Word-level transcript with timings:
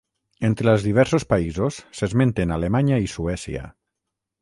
Entre 0.47 0.71
els 0.77 0.85
diversos 0.87 1.27
països, 1.35 1.79
s'esmenten 2.01 2.57
Alemanya 2.59 3.01
i 3.07 3.15
Suècia. 3.19 3.71